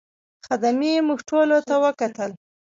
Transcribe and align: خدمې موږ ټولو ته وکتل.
خدمې 0.45 0.93
موږ 1.07 1.19
ټولو 1.29 1.57
ته 1.67 1.75
وکتل. 1.83 2.31